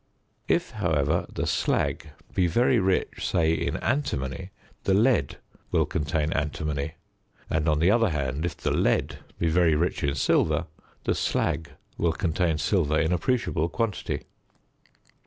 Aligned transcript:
If, 0.47 0.71
however, 0.71 1.27
the 1.31 1.45
slag 1.45 2.09
be 2.33 2.47
very 2.47 2.79
rich, 2.79 3.19
say 3.23 3.53
in 3.53 3.77
antimony, 3.77 4.49
the 4.85 4.95
lead 4.95 5.37
will 5.69 5.85
contain 5.85 6.33
antimony; 6.33 6.95
and, 7.51 7.69
on 7.69 7.77
the 7.77 7.91
other 7.91 8.09
hand, 8.09 8.43
if 8.43 8.57
the 8.57 8.71
lead 8.71 9.19
be 9.37 9.47
very 9.47 9.75
rich 9.75 10.03
in 10.03 10.15
silver, 10.15 10.65
the 11.03 11.13
slag 11.13 11.73
will 11.99 12.13
contain 12.13 12.57
silver 12.57 12.99
in 12.99 13.13
appreciable 13.13 13.69
quantity. 13.69 14.23